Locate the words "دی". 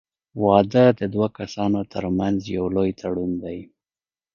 3.43-3.59